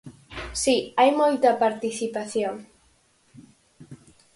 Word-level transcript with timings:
Si, 0.61 0.75
hai 0.99 1.11
moita 1.21 1.59
participación. 1.63 2.55